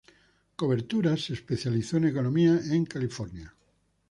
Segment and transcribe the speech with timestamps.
[0.55, 3.55] Coberturas especializó en economía en Carolina.